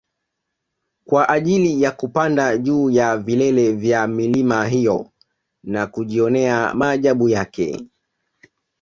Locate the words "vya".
3.71-4.07